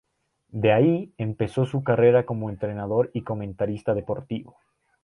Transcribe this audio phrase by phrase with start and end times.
[0.49, 4.57] De ahí, empezó su carrera como entrenador y comentarista deportivo.